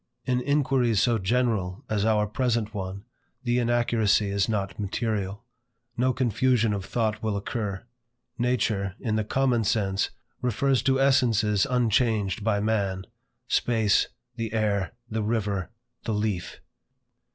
[0.25, 3.03] In inquiries so general as our present one,
[3.43, 5.43] the inaccuracy is not material;
[5.95, 7.83] no confusion of thought will occur.
[8.35, 10.09] Nature, in the common sense,
[10.41, 13.05] refers to essences unchanged by man;
[13.47, 15.69] space, the air, the river,
[16.05, 16.61] the leaf.